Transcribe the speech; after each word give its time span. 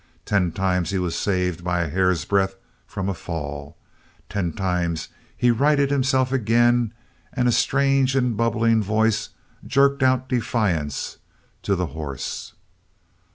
Ten 0.25 0.51
times 0.51 0.89
he 0.89 0.97
was 0.97 1.15
saved 1.15 1.63
by 1.63 1.81
a 1.81 1.87
hair's 1.87 2.25
breadth 2.25 2.55
from 2.87 3.07
a 3.07 3.13
fall; 3.13 3.77
ten 4.29 4.51
times 4.51 5.09
he 5.37 5.51
righted 5.51 5.91
himself 5.91 6.31
again 6.31 6.91
and 7.33 7.47
a 7.47 7.51
strange 7.51 8.15
and 8.15 8.35
bubbling 8.35 8.81
voice 8.81 9.29
jerked 9.63 10.01
out 10.01 10.27
defiance 10.27 11.17
to 11.61 11.75
the 11.75 11.85
horse. 11.93 12.53